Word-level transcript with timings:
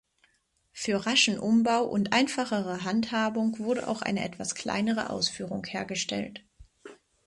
Für 0.73 1.05
raschen 1.05 1.37
Umbau 1.37 1.83
und 1.83 2.11
einfachere 2.11 2.83
Handhabung 2.85 3.59
wurde 3.59 3.87
auch 3.87 4.01
eine 4.01 4.23
etwas 4.25 4.55
kleinere 4.55 5.11
Ausführung 5.11 5.63
hergestellt. 5.63 6.43